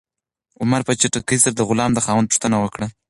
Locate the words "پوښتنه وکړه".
2.31-2.87